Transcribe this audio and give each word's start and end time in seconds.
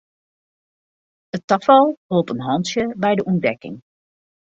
It 1.39 1.45
tafal 1.53 1.93
holp 2.09 2.29
in 2.35 2.43
hantsje 2.47 2.81
by 3.03 3.13
de 3.15 3.23
ûntdekking. 3.31 3.77